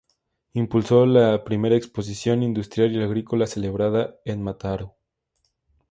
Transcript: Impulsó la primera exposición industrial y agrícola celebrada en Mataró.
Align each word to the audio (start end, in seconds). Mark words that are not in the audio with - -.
Impulsó 0.55 1.05
la 1.05 1.43
primera 1.43 1.75
exposición 1.75 2.41
industrial 2.41 2.91
y 2.91 3.03
agrícola 3.03 3.45
celebrada 3.45 4.15
en 4.25 4.41
Mataró. 4.41 4.95